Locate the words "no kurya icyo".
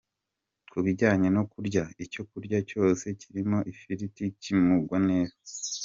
1.35-2.21